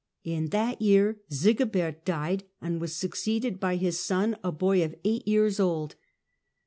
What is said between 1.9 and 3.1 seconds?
died, and was